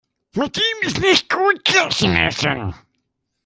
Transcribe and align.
Mit 0.33 0.57
ihm 0.57 0.87
ist 0.87 0.99
nicht 0.99 1.29
gut 1.29 1.63
Kirschen 1.63 2.15
essen. 2.15 2.73